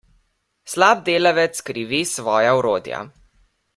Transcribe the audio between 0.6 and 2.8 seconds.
Slab delavec krivi svoja